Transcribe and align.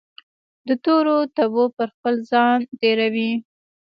دتورو 0.67 1.17
تبو 1.35 1.63
پرخپل 1.77 2.15
ځان 2.31 2.57
تیروي 2.79 3.31